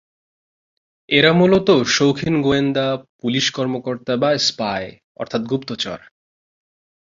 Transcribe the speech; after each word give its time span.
এরা 1.09 1.31
মূলত 1.33 1.67
শৌখিন 1.87 2.35
গোয়েন্দা, 2.41 2.87
পুলিশ 3.19 3.45
কর্মকর্তা 3.51 4.13
বা 4.17 4.29
স্পাই 4.37 4.83
অর্থাৎ 5.15 5.41
গুপ্তচর। 5.41 5.99